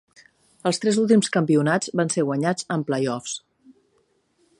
Els 0.69 0.79
tres 0.85 0.95
últims 1.01 1.29
campionats 1.35 1.91
van 2.01 2.11
ser 2.13 2.23
guanyats 2.29 2.65
en 2.77 2.87
playoffs. 2.89 3.37